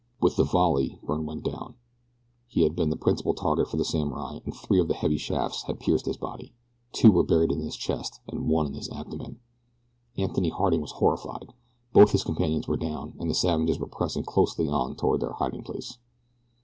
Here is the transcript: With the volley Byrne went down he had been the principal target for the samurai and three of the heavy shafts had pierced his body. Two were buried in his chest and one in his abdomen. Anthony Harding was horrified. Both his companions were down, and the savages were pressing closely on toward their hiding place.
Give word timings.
With 0.19 0.35
the 0.35 0.43
volley 0.43 0.97
Byrne 1.03 1.27
went 1.27 1.43
down 1.43 1.75
he 2.47 2.63
had 2.63 2.75
been 2.75 2.89
the 2.89 2.95
principal 2.95 3.35
target 3.35 3.67
for 3.69 3.77
the 3.77 3.85
samurai 3.85 4.39
and 4.43 4.51
three 4.51 4.79
of 4.79 4.87
the 4.87 4.95
heavy 4.95 5.19
shafts 5.19 5.61
had 5.67 5.79
pierced 5.79 6.07
his 6.07 6.17
body. 6.17 6.55
Two 6.91 7.11
were 7.11 7.21
buried 7.21 7.51
in 7.51 7.59
his 7.59 7.75
chest 7.75 8.19
and 8.27 8.47
one 8.49 8.65
in 8.65 8.73
his 8.73 8.89
abdomen. 8.89 9.39
Anthony 10.17 10.49
Harding 10.49 10.81
was 10.81 10.93
horrified. 10.93 11.53
Both 11.93 12.13
his 12.13 12.23
companions 12.23 12.67
were 12.67 12.77
down, 12.77 13.13
and 13.19 13.29
the 13.29 13.35
savages 13.35 13.77
were 13.77 13.85
pressing 13.85 14.23
closely 14.23 14.67
on 14.67 14.95
toward 14.95 15.19
their 15.21 15.33
hiding 15.33 15.61
place. 15.61 15.99